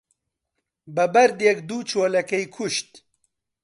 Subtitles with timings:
[0.95, 2.89] بە بەردێک دوو چۆلەکەی کوشت